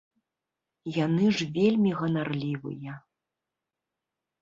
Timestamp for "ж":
1.35-1.49